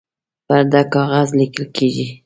[0.47, 2.07] پر ده کاغذ لیکل کیږي